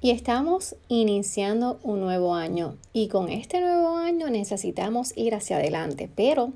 Y 0.00 0.12
estamos 0.12 0.76
iniciando 0.86 1.80
un 1.82 1.98
nuevo 1.98 2.32
año 2.32 2.76
y 2.92 3.08
con 3.08 3.28
este 3.28 3.60
nuevo 3.60 3.96
año 3.96 4.30
necesitamos 4.30 5.12
ir 5.16 5.34
hacia 5.34 5.56
adelante, 5.56 6.08
pero 6.14 6.52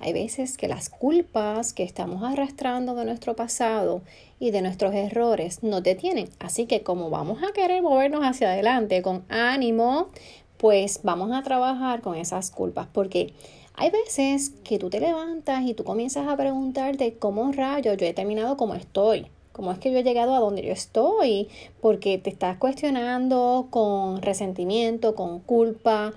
hay 0.00 0.14
veces 0.14 0.56
que 0.56 0.66
las 0.66 0.88
culpas 0.88 1.74
que 1.74 1.82
estamos 1.82 2.22
arrastrando 2.22 2.94
de 2.94 3.04
nuestro 3.04 3.36
pasado 3.36 4.00
y 4.40 4.50
de 4.50 4.62
nuestros 4.62 4.94
errores 4.94 5.62
nos 5.62 5.82
detienen. 5.82 6.30
Así 6.38 6.64
que 6.64 6.82
como 6.82 7.10
vamos 7.10 7.42
a 7.42 7.52
querer 7.52 7.82
movernos 7.82 8.22
hacia 8.22 8.52
adelante 8.52 9.02
con 9.02 9.26
ánimo, 9.28 10.08
pues 10.56 11.00
vamos 11.02 11.32
a 11.32 11.42
trabajar 11.42 12.00
con 12.00 12.14
esas 12.14 12.50
culpas 12.50 12.88
porque 12.90 13.34
hay 13.74 13.90
veces 13.90 14.54
que 14.64 14.78
tú 14.78 14.88
te 14.88 15.00
levantas 15.00 15.64
y 15.66 15.74
tú 15.74 15.84
comienzas 15.84 16.28
a 16.28 16.36
preguntarte 16.38 17.18
cómo 17.18 17.52
rayo 17.52 17.92
yo 17.92 18.06
he 18.06 18.14
terminado 18.14 18.56
como 18.56 18.74
estoy. 18.74 19.26
¿Cómo 19.56 19.72
es 19.72 19.78
que 19.78 19.90
yo 19.90 19.96
he 19.96 20.02
llegado 20.02 20.34
a 20.34 20.38
donde 20.38 20.62
yo 20.62 20.70
estoy? 20.70 21.48
Porque 21.80 22.18
te 22.18 22.28
estás 22.28 22.58
cuestionando 22.58 23.68
con 23.70 24.20
resentimiento, 24.20 25.14
con 25.14 25.40
culpa, 25.40 26.12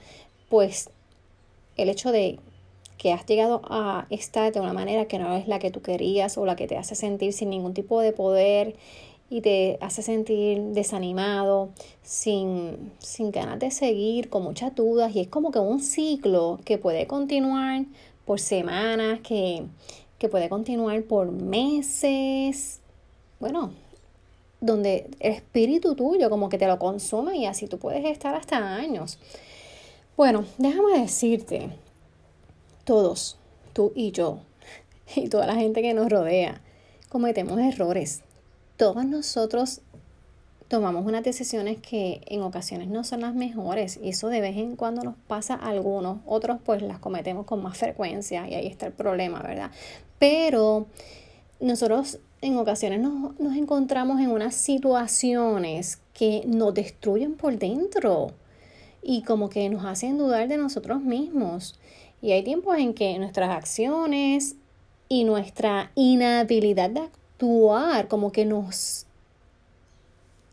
pues 0.50 0.90
el 1.78 1.88
hecho 1.88 2.12
de 2.12 2.38
que 2.98 3.14
has 3.14 3.26
llegado 3.26 3.62
a 3.64 4.08
estar 4.10 4.52
de 4.52 4.60
una 4.60 4.74
manera 4.74 5.06
que 5.06 5.20
no 5.20 5.38
es 5.38 5.48
la 5.48 5.58
que 5.58 5.72
tú 5.72 5.82
querías 5.82 6.38
o 6.38 6.46
la 6.46 6.58
que 6.58 6.68
te 6.68 6.76
hace 6.76 6.96
sentir 6.96 7.32
sin 7.32 7.50
ningún 7.50 7.74
tipo 7.74 8.02
de 8.02 8.12
poder 8.12 8.76
y 9.30 9.40
te 9.40 9.78
hace 9.80 10.02
sentir 10.02 10.60
desanimado, 10.74 11.70
sin, 12.04 12.92
sin 13.00 13.32
ganas 13.32 13.58
de 13.60 13.72
seguir, 13.72 14.30
con 14.30 14.44
muchas 14.44 14.76
dudas 14.76 15.16
y 15.16 15.22
es 15.22 15.30
como 15.30 15.52
que 15.52 15.60
un 15.60 15.80
ciclo 15.80 16.60
que 16.66 16.78
puede 16.78 17.08
continuar 17.08 17.86
por 18.26 18.42
semanas, 18.42 19.22
que, 19.22 19.64
que 20.18 20.28
puede 20.28 20.50
continuar 20.50 21.04
por 21.04 21.32
meses, 21.32 22.82
bueno, 23.40 23.72
donde 24.62 25.10
el 25.20 25.34
espíritu 25.34 25.96
tuyo 25.96 26.30
como 26.30 26.50
que 26.50 26.58
te 26.58 26.68
lo 26.68 26.80
consume 26.80 27.38
y 27.38 27.46
así 27.46 27.68
tú 27.68 27.78
puedes 27.78 28.06
estar 28.06 28.36
hasta 28.36 28.76
años. 28.76 29.18
Bueno, 30.18 30.46
déjame 30.58 31.00
decirte, 31.00 31.70
todos, 32.84 33.38
tú 33.74 33.94
y 33.96 34.12
yo, 34.12 34.40
y 35.16 35.30
toda 35.30 35.48
la 35.48 35.56
gente 35.56 35.82
que 35.82 35.94
nos 35.94 36.10
rodea, 36.10 36.62
cometemos 37.08 37.60
errores. 37.60 38.22
Todos 38.78 39.06
nosotros 39.06 39.82
tomamos 40.70 41.06
unas 41.06 41.24
decisiones 41.24 41.80
que 41.82 42.22
en 42.28 42.42
ocasiones 42.44 42.90
no 42.90 43.04
son 43.04 43.22
las 43.22 43.34
mejores 43.34 44.00
y 44.02 44.10
eso 44.10 44.30
de 44.30 44.40
vez 44.40 44.56
en 44.56 44.76
cuando 44.76 45.04
nos 45.04 45.16
pasa 45.28 45.56
a 45.56 45.70
algunos, 45.70 46.20
otros 46.26 46.60
pues 46.64 46.82
las 46.84 47.00
cometemos 47.00 47.46
con 47.46 47.64
más 47.64 47.78
frecuencia 47.78 48.48
y 48.48 48.54
ahí 48.54 48.68
está 48.68 48.86
el 48.86 48.94
problema, 48.94 49.42
¿verdad? 49.42 49.72
Pero 50.20 50.86
nosotros 51.60 52.20
en 52.42 52.58
ocasiones 52.58 53.02
nos, 53.02 53.56
encontramos 53.56 54.20
en 54.22 54.32
unas 54.32 54.56
situaciones 54.56 56.00
que 56.14 56.44
nos 56.46 56.74
destruyen 56.74 57.36
por 57.36 57.58
dentro 57.58 58.32
y 59.02 59.24
como 59.24 59.50
que 59.50 59.70
nos 59.70 59.86
hacen 59.86 60.18
dudar 60.18 60.48
de 60.48 60.58
nosotros 60.58 61.02
mismos. 61.02 61.80
Y 62.22 62.32
hay 62.32 62.44
tiempos 62.44 62.78
en 62.78 62.94
que 62.94 63.18
nuestras 63.20 63.50
acciones 63.50 64.56
y 65.08 65.24
nuestra 65.24 65.92
inhabilidad 65.96 66.90
de 66.90 67.02
actuar 67.02 68.08
como 68.08 68.32
que 68.32 68.46
nos 68.46 69.06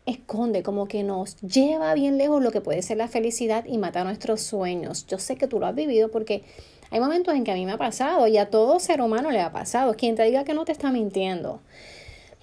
esconde, 0.05 0.63
como 0.63 0.87
que 0.87 1.03
nos 1.03 1.35
lleva 1.41 1.93
bien 1.93 2.17
lejos 2.17 2.41
lo 2.41 2.51
que 2.51 2.61
puede 2.61 2.81
ser 2.81 2.97
la 2.97 3.09
felicidad 3.09 3.65
y 3.65 3.77
mata 3.77 4.05
nuestros 4.05 4.41
sueños. 4.41 5.05
Yo 5.07 5.19
sé 5.19 5.35
que 5.35 5.47
tú 5.47 5.59
lo 5.59 5.67
has 5.67 5.75
vivido 5.75 6.09
porque 6.09 6.43
hay 6.89 6.99
momentos 6.99 7.33
en 7.33 7.43
que 7.43 7.51
a 7.51 7.55
mí 7.55 7.65
me 7.65 7.73
ha 7.73 7.77
pasado 7.77 8.27
y 8.27 8.37
a 8.37 8.49
todo 8.49 8.79
ser 8.79 9.01
humano 9.01 9.31
le 9.31 9.41
ha 9.41 9.51
pasado. 9.51 9.95
Quien 9.95 10.15
te 10.15 10.23
diga 10.23 10.43
que 10.43 10.53
no 10.53 10.65
te 10.65 10.71
está 10.71 10.91
mintiendo. 10.91 11.59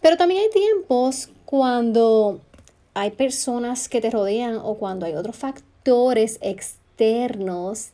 Pero 0.00 0.16
también 0.16 0.42
hay 0.42 0.50
tiempos 0.50 1.30
cuando 1.44 2.40
hay 2.92 3.10
personas 3.10 3.88
que 3.88 4.00
te 4.00 4.10
rodean 4.10 4.56
o 4.62 4.74
cuando 4.74 5.06
hay 5.06 5.14
otros 5.14 5.36
factores 5.36 6.38
externos 6.42 7.90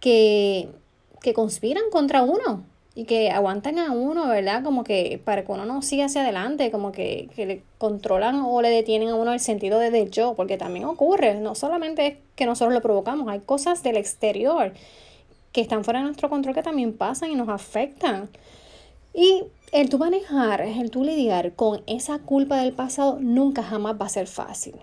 que, 0.00 0.68
que 1.22 1.32
conspiran 1.34 1.84
contra 1.90 2.22
uno 2.22 2.64
y 2.94 3.04
que 3.04 3.30
aguantan 3.30 3.78
a 3.78 3.92
uno, 3.92 4.28
¿verdad? 4.28 4.62
Como 4.62 4.84
que 4.84 5.20
para 5.24 5.44
que 5.44 5.52
uno 5.52 5.64
no 5.64 5.80
siga 5.80 6.06
hacia 6.06 6.22
adelante, 6.22 6.70
como 6.70 6.92
que, 6.92 7.30
que 7.34 7.46
le 7.46 7.62
controlan 7.78 8.42
o 8.44 8.60
le 8.60 8.68
detienen 8.68 9.08
a 9.08 9.14
uno 9.14 9.32
el 9.32 9.40
sentido 9.40 9.78
de 9.78 10.10
yo, 10.10 10.34
porque 10.34 10.58
también 10.58 10.84
ocurre, 10.84 11.34
no 11.34 11.54
solamente 11.54 12.06
es 12.06 12.16
que 12.34 12.46
nosotros 12.46 12.74
lo 12.74 12.82
provocamos, 12.82 13.28
hay 13.28 13.40
cosas 13.40 13.82
del 13.82 13.96
exterior 13.96 14.74
que 15.52 15.60
están 15.60 15.84
fuera 15.84 16.00
de 16.00 16.06
nuestro 16.06 16.28
control 16.28 16.54
que 16.54 16.62
también 16.62 16.92
pasan 16.92 17.30
y 17.30 17.34
nos 17.34 17.48
afectan. 17.48 18.28
Y 19.12 19.44
el 19.72 19.88
tú 19.88 19.98
manejar, 19.98 20.60
el 20.60 20.90
tú 20.90 21.04
lidiar 21.04 21.54
con 21.54 21.82
esa 21.86 22.20
culpa 22.20 22.58
del 22.58 22.72
pasado 22.72 23.18
nunca 23.20 23.62
jamás 23.62 23.96
va 24.00 24.06
a 24.06 24.10
ser 24.10 24.26
fácil. 24.26 24.74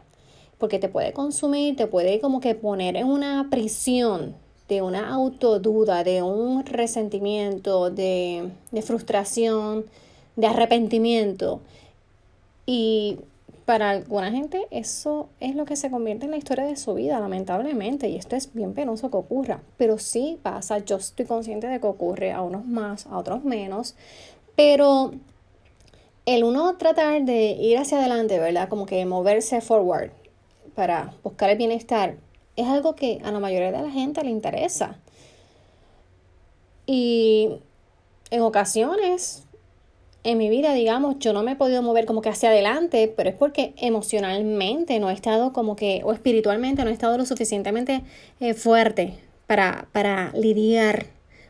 Porque 0.58 0.80
te 0.80 0.90
puede 0.90 1.14
consumir, 1.14 1.76
te 1.76 1.88
puede 1.88 2.20
como 2.20 2.40
que 2.40 2.56
poner 2.56 2.98
en 2.98 3.08
una 3.08 3.48
prisión 3.50 4.36
de 4.68 4.82
una 4.82 5.14
autoduda, 5.14 6.04
de 6.04 6.24
un 6.24 6.66
resentimiento, 6.66 7.90
de, 7.90 8.50
de 8.72 8.82
frustración, 8.82 9.86
de 10.36 10.48
arrepentimiento. 10.48 11.62
Y 12.66 13.20
para 13.68 13.90
alguna 13.90 14.32
gente 14.32 14.66
eso 14.72 15.28
es 15.42 15.54
lo 15.54 15.66
que 15.66 15.76
se 15.76 15.92
convierte 15.92 16.24
en 16.24 16.32
la 16.32 16.38
historia 16.38 16.64
de 16.64 16.78
su 16.78 16.94
vida, 16.94 17.20
lamentablemente, 17.20 18.08
y 18.08 18.16
esto 18.16 18.38
es 18.38 18.54
bien 18.54 18.74
penoso 18.74 19.12
que 19.12 19.18
ocurra, 19.18 19.62
pero 19.76 19.98
sí 19.98 20.40
pasa, 20.42 20.78
yo 20.78 20.96
estoy 20.96 21.26
consciente 21.26 21.68
de 21.68 21.82
que 21.82 21.86
ocurre 21.86 22.32
a 22.32 22.42
unos 22.42 22.66
más, 22.66 23.08
a 23.08 23.18
otros 23.18 23.44
menos, 23.44 23.98
pero 24.56 25.12
el 26.26 26.46
uno 26.46 26.78
tratar 26.78 27.24
de 27.24 27.58
ir 27.60 27.78
hacia 27.78 28.00
adelante, 28.00 28.40
¿verdad? 28.40 28.70
Como 28.70 28.86
que 28.86 29.06
moverse 29.06 29.60
forward 29.60 30.12
para 30.74 31.14
buscar 31.22 31.50
el 31.50 31.58
bienestar, 31.58 32.16
es 32.56 32.68
algo 32.68 32.96
que 32.96 33.20
a 33.26 33.34
la 33.34 33.40
mayoría 33.40 33.74
de 33.74 33.82
la 33.82 33.92
gente 33.92 34.24
le 34.24 34.30
interesa. 34.30 34.98
Y 36.86 37.60
en 38.32 38.42
ocasiones 38.44 39.44
en 40.28 40.38
mi 40.38 40.50
vida, 40.50 40.74
digamos, 40.74 41.20
yo 41.20 41.32
no 41.32 41.42
me 41.42 41.54
he 41.54 41.56
podido 41.56 41.82
mover 41.82 42.06
como 42.06 42.22
que 42.22 42.28
hacia 42.28 42.50
adelante, 42.50 43.14
pero 43.16 43.30
es 43.30 43.36
porque 43.36 43.74
emocionalmente 43.78 45.00
no 45.00 45.10
he 45.10 45.14
estado 45.14 45.54
como 45.54 45.78
que, 45.78 46.02
o 46.04 46.12
espiritualmente 46.12 46.84
no 46.84 46.90
he 46.90 46.94
estado 46.94 47.18
lo 47.18 47.26
suficientemente 47.26 48.02
eh, 48.42 48.54
fuerte 48.54 49.14
para, 49.48 49.88
para 49.94 50.34
lidiar 50.34 51.06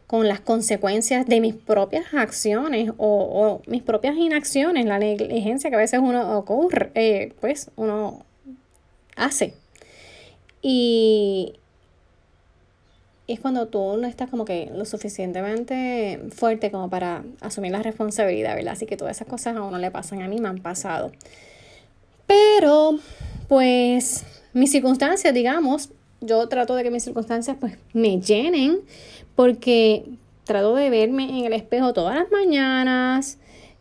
con 0.06 0.28
las 0.28 0.42
consecuencias 0.42 1.26
de 1.26 1.42
mis 1.42 1.56
propias 1.56 2.14
acciones 2.14 2.92
o, 2.98 3.64
mis 3.66 3.82
propias 3.82 4.16
inacciones, 4.16 4.86
la 4.86 5.00
negligencia 5.00 5.72
que 5.72 5.76
a 5.76 5.80
veces 5.80 6.00
uno 6.00 6.38
ocurre, 6.38 6.92
eh, 6.94 7.34
pues 7.42 7.72
uno 7.78 8.24
hace. 9.16 9.56
Y, 10.62 11.56
es 13.28 13.40
cuando 13.42 13.68
tú 13.68 13.98
no 13.98 14.08
estás 14.08 14.30
como 14.30 14.46
que 14.46 14.72
lo 14.74 14.86
suficientemente 14.86 16.22
fuerte 16.32 16.72
como 16.72 16.90
para 16.90 17.24
asumir 17.42 17.72
la 17.72 17.84
responsabilidad, 17.84 18.56
¿verdad? 18.56 18.74
Así 18.74 18.86
que 18.86 18.96
todas 18.96 19.18
esas 19.18 19.28
cosas 19.28 19.58
a 19.58 19.64
uno 19.64 19.78
le 19.78 19.92
pasan, 19.92 20.22
a 20.22 20.28
mí 20.28 20.40
me 20.40 20.48
han 20.48 20.60
pasado. 20.60 21.12
Pero, 22.26 23.00
pues, 23.50 24.24
mis 24.54 24.72
circunstancias, 24.72 25.34
digamos, 25.34 25.90
yo 26.22 26.48
trato 26.48 26.76
de 26.76 26.84
que 26.84 26.92
mis 26.92 27.04
circunstancias 27.04 27.58
pues 27.60 27.78
me 27.94 28.20
llenen 28.20 28.80
porque 29.36 30.06
trato 30.46 30.76
de 30.76 30.90
verme 30.90 31.24
en 31.24 31.46
el 31.46 31.54
espejo 31.54 31.94
todas 31.94 32.16
las 32.16 32.32
mañanas, 32.32 33.38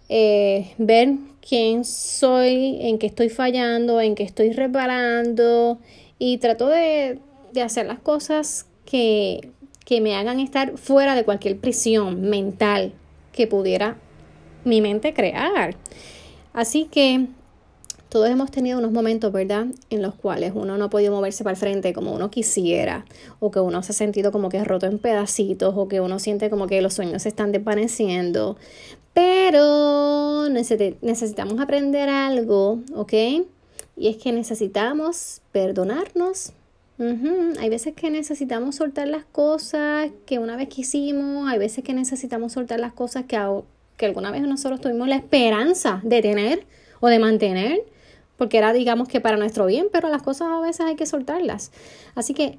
eh, 0.09 0.75
ver 0.77 1.15
quién 1.41 1.85
soy, 1.85 2.79
en 2.81 2.99
qué 2.99 3.07
estoy 3.07 3.29
fallando, 3.29 4.01
en 4.01 4.15
qué 4.15 4.25
estoy 4.25 4.53
reparando 4.53 5.79
y 6.19 6.39
trato 6.39 6.69
de, 6.69 7.21
de 7.53 7.63
hacer 7.63 7.87
las 7.87 8.01
cosas 8.01 8.67
que, 8.87 9.51
que 9.85 10.01
me 10.01 10.17
hagan 10.17 10.41
estar 10.41 10.79
fuera 10.79 11.15
de 11.15 11.25
cualquier 11.25 11.59
prisión 11.59 12.23
mental 12.23 12.95
que 13.33 13.47
pudiera 13.47 13.99
mi 14.65 14.81
mente 14.81 15.13
crear. 15.13 15.77
Así 16.55 16.87
que 16.91 17.27
todos 18.09 18.31
hemos 18.31 18.51
tenido 18.51 18.79
unos 18.79 18.93
momentos, 18.93 19.31
¿verdad?, 19.31 19.67
en 19.91 20.01
los 20.01 20.15
cuales 20.15 20.53
uno 20.55 20.79
no 20.79 20.87
ha 20.87 20.91
podido 20.91 21.13
moverse 21.13 21.45
para 21.45 21.55
el 21.55 21.61
frente 21.61 21.93
como 21.93 22.15
uno 22.15 22.31
quisiera, 22.31 23.05
o 23.41 23.51
que 23.51 23.61
uno 23.61 23.83
se 23.83 23.93
ha 23.93 23.95
sentido 23.95 24.33
como 24.33 24.49
que 24.49 24.65
roto 24.65 24.87
en 24.87 24.99
pedacitos, 24.99 25.75
o 25.77 25.87
que 25.89 26.01
uno 26.01 26.19
siente 26.19 26.49
como 26.49 26.67
que 26.67 26.81
los 26.81 26.95
sueños 26.95 27.23
se 27.23 27.29
están 27.29 27.53
desvaneciendo. 27.53 28.57
Pero 29.13 30.49
necesitamos 30.49 31.61
aprender 31.61 32.09
algo, 32.09 32.81
¿ok? 32.95 33.13
Y 33.97 34.09
es 34.09 34.17
que 34.17 34.33
necesitamos 34.33 35.43
perdonarnos 35.53 36.53
hay 36.99 37.69
veces 37.69 37.95
que 37.95 38.11
necesitamos 38.11 38.77
soltar 38.77 39.09
las 39.09 39.25
cosas 39.25 40.11
que 40.25 40.39
una 40.39 40.57
vez 40.57 40.69
quisimos, 40.69 41.49
hay 41.49 41.59
veces 41.59 41.85
que 41.85 41.93
necesitamos 41.93 42.53
soltar 42.53 42.81
las 42.81 42.93
cosas 42.93 43.25
que, 43.27 43.39
que 43.97 44.07
alguna 44.07 44.31
vez 44.31 44.43
nosotros 44.43 44.81
tuvimos 44.81 45.07
la 45.09 45.17
esperanza 45.17 46.01
de 46.05 46.23
tener 46.23 46.67
o 47.01 47.09
de 47.09 47.19
mantener, 47.19 47.83
porque 48.39 48.59
era 48.59 48.73
digamos 48.73 49.09
que 49.09 49.21
para 49.21 49.37
nuestro 49.37 49.67
bien, 49.67 49.89
pero 49.93 50.09
las 50.09 50.23
cosas 50.23 50.49
a 50.49 50.61
veces 50.61 50.87
hay 50.87 50.97
que 50.97 51.05
soltarlas. 51.05 51.71
Así 52.15 52.33
que 52.33 52.59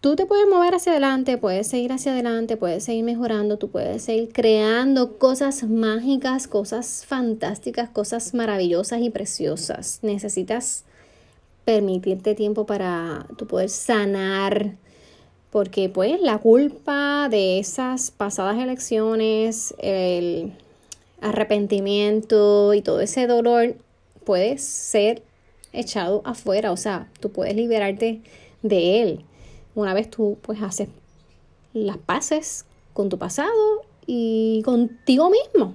tú 0.00 0.16
te 0.16 0.24
puedes 0.24 0.48
mover 0.48 0.74
hacia 0.74 0.92
adelante, 0.92 1.36
puedes 1.36 1.68
seguir 1.68 1.92
hacia 1.92 2.12
adelante, 2.12 2.56
puedes 2.56 2.84
seguir 2.84 3.04
mejorando, 3.04 3.58
tú 3.58 3.68
puedes 3.68 4.02
seguir 4.02 4.32
creando 4.32 5.18
cosas 5.18 5.64
mágicas, 5.64 6.48
cosas 6.48 7.04
fantásticas, 7.06 7.90
cosas 7.90 8.32
maravillosas 8.32 9.02
y 9.02 9.10
preciosas. 9.10 9.98
Necesitas 10.00 10.84
permitirte 11.68 12.34
tiempo 12.34 12.64
para 12.64 13.26
tu 13.36 13.46
poder 13.46 13.68
sanar, 13.68 14.76
porque 15.50 15.90
pues 15.90 16.18
la 16.18 16.38
culpa 16.38 17.28
de 17.28 17.58
esas 17.58 18.10
pasadas 18.10 18.56
elecciones, 18.56 19.74
el 19.76 20.54
arrepentimiento 21.20 22.72
y 22.72 22.80
todo 22.80 23.02
ese 23.02 23.26
dolor 23.26 23.76
puede 24.24 24.56
ser 24.56 25.22
echado 25.74 26.22
afuera, 26.24 26.72
o 26.72 26.78
sea, 26.78 27.10
tú 27.20 27.32
puedes 27.32 27.54
liberarte 27.54 28.22
de 28.62 29.02
él. 29.02 29.24
Una 29.74 29.92
vez 29.92 30.08
tú 30.08 30.38
pues 30.40 30.62
haces 30.62 30.88
las 31.74 31.98
paces 31.98 32.64
con 32.94 33.10
tu 33.10 33.18
pasado 33.18 33.82
y 34.06 34.62
contigo 34.64 35.28
mismo. 35.28 35.74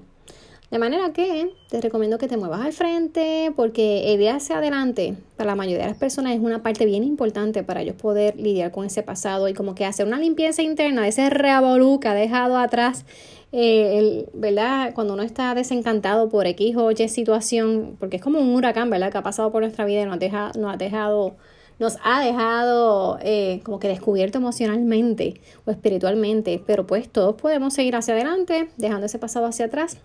De 0.73 0.79
manera 0.79 1.13
que 1.13 1.51
te 1.69 1.81
recomiendo 1.81 2.17
que 2.17 2.27
te 2.27 2.35
muevas 2.35 2.61
al 2.61 2.73
frente 2.73 3.53
porque 3.55 4.11
el 4.11 4.17
día 4.17 4.37
hacia 4.37 4.57
adelante 4.57 5.15
para 5.37 5.51
la 5.51 5.55
mayoría 5.55 5.83
de 5.83 5.89
las 5.89 5.99
personas 5.99 6.33
es 6.33 6.39
una 6.39 6.63
parte 6.63 6.87
bien 6.87 7.03
importante 7.03 7.61
para 7.61 7.83
ellos 7.83 7.95
poder 7.95 8.35
lidiar 8.37 8.71
con 8.71 8.83
ese 8.83 9.03
pasado 9.03 9.47
y 9.47 9.53
como 9.53 9.75
que 9.75 9.85
hacer 9.85 10.07
una 10.07 10.17
limpieza 10.17 10.63
interna 10.63 11.03
de 11.03 11.09
ese 11.09 11.29
revolú 11.29 11.99
que 11.99 12.07
ha 12.07 12.15
dejado 12.15 12.57
atrás, 12.57 13.05
eh, 13.51 13.99
el, 13.99 14.29
¿verdad? 14.33 14.95
Cuando 14.95 15.13
uno 15.13 15.21
está 15.21 15.53
desencantado 15.53 16.27
por 16.29 16.47
X 16.47 16.75
o 16.75 16.89
Y 16.89 17.07
situación, 17.07 17.95
porque 17.99 18.15
es 18.15 18.23
como 18.23 18.39
un 18.39 18.55
huracán, 18.55 18.89
¿verdad? 18.89 19.11
Que 19.11 19.19
ha 19.19 19.23
pasado 19.23 19.51
por 19.51 19.61
nuestra 19.61 19.85
vida 19.85 20.01
y 20.01 20.05
nos, 20.07 20.17
deja, 20.17 20.53
nos 20.57 20.73
ha 20.73 20.77
dejado 20.77 21.35
nos 21.77 21.97
ha 22.03 22.23
dejado 22.23 23.19
eh, 23.21 23.61
como 23.63 23.79
que 23.79 23.89
descubierto 23.89 24.39
emocionalmente 24.39 25.39
o 25.65 25.71
espiritualmente, 25.71 26.59
pero 26.65 26.87
pues 26.87 27.09
todos 27.09 27.35
podemos 27.35 27.75
seguir 27.75 27.95
hacia 27.95 28.15
adelante, 28.15 28.69
dejando 28.77 29.05
ese 29.05 29.19
pasado 29.19 29.45
hacia 29.45 29.65
atrás 29.65 29.99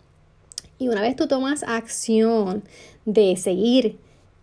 y 0.79 0.89
una 0.89 1.03
vez 1.03 1.17
tú 1.17 1.27
tomas 1.27 1.63
acción 1.63 2.63
de 3.05 3.37
seguir 3.37 3.99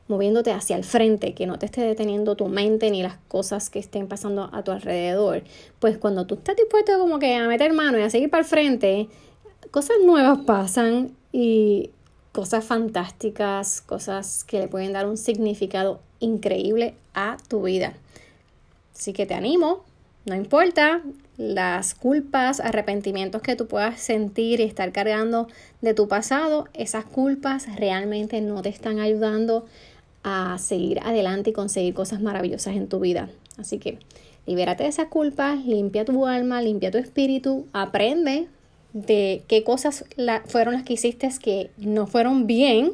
moviéndote 0.08 0.52
hacia 0.52 0.78
el 0.78 0.84
frente, 0.84 1.34
que 1.34 1.48
no 1.48 1.58
te 1.58 1.66
esté 1.66 1.82
deteniendo 1.82 2.36
tu 2.36 2.48
mente 2.48 2.92
ni 2.92 3.02
las 3.02 3.18
cosas 3.28 3.70
que 3.70 3.80
estén 3.80 4.08
pasando 4.08 4.50
a 4.54 4.64
tu 4.64 4.72
alrededor, 4.72 5.44
pues 5.80 5.98
cuando 5.98 6.28
tú 6.28 6.36
estás 6.36 6.56
dispuesto 6.56 7.00
como 7.00 7.18
que 7.18 7.36
a 7.36 7.48
meter 7.48 7.74
mano 7.74 7.98
y 7.98 8.04
a 8.04 8.10
seguir 8.10 8.30
para 8.30 8.44
el 8.44 8.48
frente, 8.48 9.10
cosas 9.72 9.98
nuevas 10.06 10.40
pasan 10.46 11.16
y 11.32 11.90
cosas 12.32 12.66
fantásticas, 12.66 13.82
cosas 13.82 14.44
que 14.44 14.60
le 14.60 14.68
pueden 14.68 14.94
dar 14.94 15.08
un 15.08 15.18
significado 15.18 16.02
increíble 16.20 16.94
a 17.14 17.38
tu 17.48 17.64
vida. 17.64 17.94
Así 18.94 19.14
que 19.14 19.26
te 19.26 19.34
animo, 19.34 19.84
no 20.26 20.36
importa, 20.36 21.02
las 21.38 21.96
culpas, 21.96 22.60
arrepentimientos 22.60 23.42
que 23.42 23.56
tú 23.56 23.68
puedas 23.68 24.00
sentir 24.00 24.60
y 24.60 24.64
estar 24.64 24.92
cargando 24.92 25.48
de 25.82 25.94
tu 25.94 26.08
pasado, 26.08 26.68
esas 26.74 27.06
culpas 27.06 27.68
realmente 27.76 28.40
no 28.42 28.62
te 28.62 28.70
están 28.70 29.00
ayudando 29.00 29.66
a 30.24 30.58
seguir 30.58 31.00
adelante 31.04 31.52
y 31.52 31.54
conseguir 31.54 31.94
cosas 31.94 32.22
maravillosas 32.22 32.76
en 32.76 32.88
tu 32.88 33.00
vida. 33.00 33.30
Así 33.58 33.78
que 33.78 34.00
libérate 34.46 34.84
de 34.84 34.90
esas 34.90 35.08
culpas, 35.08 35.66
limpia 35.66 36.06
tu 36.06 36.26
alma, 36.26 36.62
limpia 36.62 36.92
tu 36.92 36.98
espíritu, 36.98 37.68
aprende 37.74 38.48
de 38.94 39.44
qué 39.48 39.64
cosas 39.64 40.06
fueron 40.46 40.74
las 40.74 40.84
que 40.84 40.94
hiciste 40.94 41.30
que 41.42 41.70
no 41.78 42.08
fueron 42.08 42.48
bien, 42.48 42.94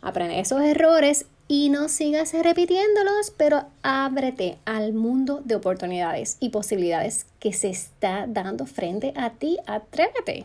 aprende 0.00 0.40
esos 0.40 0.62
errores 0.62 1.26
y 1.48 1.70
no 1.70 1.88
sigas 1.88 2.34
repitiéndolos, 2.34 3.32
pero 3.36 3.64
ábrete 3.82 4.58
al 4.66 4.92
mundo 4.92 5.40
de 5.44 5.54
oportunidades 5.56 6.36
y 6.40 6.50
posibilidades 6.50 7.26
que 7.40 7.54
se 7.54 7.70
está 7.70 8.26
dando 8.28 8.66
frente 8.66 9.14
a 9.16 9.30
ti. 9.30 9.56
Atrévete. 9.66 10.44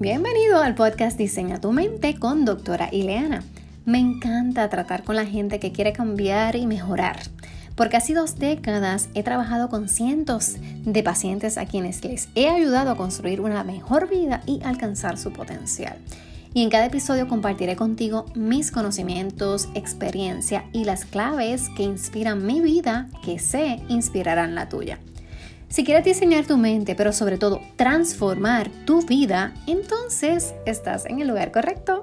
Bienvenido 0.00 0.62
al 0.62 0.76
podcast 0.76 1.18
Diseña 1.18 1.60
tu 1.60 1.72
mente 1.72 2.16
con 2.20 2.44
doctora 2.44 2.88
Ileana. 2.92 3.42
Me 3.84 3.98
encanta 3.98 4.68
tratar 4.68 5.02
con 5.02 5.16
la 5.16 5.26
gente 5.26 5.58
que 5.58 5.72
quiere 5.72 5.92
cambiar 5.92 6.54
y 6.54 6.68
mejorar 6.68 7.18
por 7.78 7.90
casi 7.90 8.12
dos 8.12 8.40
décadas 8.40 9.08
he 9.14 9.22
trabajado 9.22 9.68
con 9.68 9.88
cientos 9.88 10.56
de 10.84 11.00
pacientes 11.04 11.56
a 11.58 11.64
quienes 11.64 12.04
les 12.04 12.28
he 12.34 12.48
ayudado 12.48 12.90
a 12.90 12.96
construir 12.96 13.40
una 13.40 13.62
mejor 13.62 14.10
vida 14.10 14.42
y 14.46 14.60
alcanzar 14.64 15.16
su 15.16 15.32
potencial. 15.32 15.96
Y 16.52 16.64
en 16.64 16.70
cada 16.70 16.86
episodio 16.86 17.28
compartiré 17.28 17.76
contigo 17.76 18.26
mis 18.34 18.72
conocimientos, 18.72 19.68
experiencia 19.74 20.64
y 20.72 20.86
las 20.86 21.04
claves 21.04 21.68
que 21.76 21.84
inspiran 21.84 22.44
mi 22.44 22.60
vida 22.60 23.08
que 23.24 23.38
sé 23.38 23.80
inspirarán 23.86 24.56
la 24.56 24.68
tuya. 24.68 24.98
Si 25.68 25.84
quieres 25.84 26.04
diseñar 26.04 26.46
tu 26.46 26.56
mente, 26.56 26.96
pero 26.96 27.12
sobre 27.12 27.38
todo 27.38 27.60
transformar 27.76 28.70
tu 28.86 29.02
vida, 29.02 29.54
entonces 29.68 30.52
estás 30.66 31.06
en 31.06 31.20
el 31.20 31.28
lugar 31.28 31.52
correcto. 31.52 32.02